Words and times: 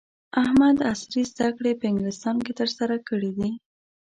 احمد 0.43 0.77
عصري 0.91 1.21
زده 1.31 1.47
کړې 1.57 1.71
په 1.79 1.85
انګلستان 1.91 2.35
کې 2.45 2.53
ترسره 2.59 2.97
کړې 3.07 3.31
دي. 3.37 3.49